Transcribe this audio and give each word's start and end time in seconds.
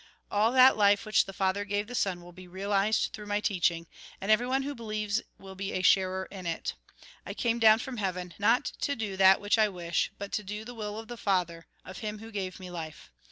"All 0.31 0.51
that 0.53 0.75
life 0.77 1.05
which 1.05 1.25
the 1.25 1.31
Father 1.31 1.63
gave 1.63 1.85
the 1.85 1.93
Son 1.93 2.21
will 2.23 2.31
be 2.31 2.47
realised 2.47 3.13
through 3.13 3.27
my 3.27 3.39
teaching; 3.39 3.85
and 4.19 4.31
everyone 4.31 4.63
who 4.63 4.73
believes 4.73 5.21
will 5.37 5.53
be 5.53 5.73
a 5.73 5.83
sharer 5.83 6.25
in 6.31 6.47
it. 6.47 6.73
I 7.23 7.35
came 7.35 7.59
down 7.59 7.77
from 7.77 7.97
heaven, 7.97 8.33
not 8.39 8.65
to 8.81 8.95
do 8.95 9.15
that 9.17 9.39
which 9.39 9.59
I 9.59 9.69
wish, 9.69 10.11
but 10.17 10.31
to 10.31 10.43
do 10.43 10.65
the 10.65 10.73
will 10.73 10.97
of 10.97 11.07
the 11.07 11.17
Father, 11.17 11.67
of 11.85 11.99
Him 11.99 12.17
who 12.17 12.31
gave 12.31 12.59
me 12.59 12.71
life. 12.71 13.11